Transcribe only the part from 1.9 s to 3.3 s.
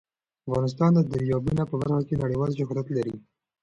کې نړیوال شهرت لري.